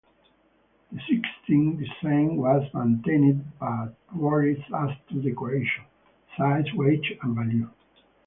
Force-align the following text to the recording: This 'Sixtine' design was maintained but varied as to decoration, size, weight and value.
This 0.91 1.03
'Sixtine' 1.07 1.77
design 1.77 2.37
was 2.37 2.67
maintained 2.73 3.45
but 3.59 3.93
varied 4.19 4.65
as 4.75 4.97
to 5.09 5.21
decoration, 5.21 5.83
size, 6.37 6.65
weight 6.73 7.05
and 7.21 7.35
value. 7.35 7.69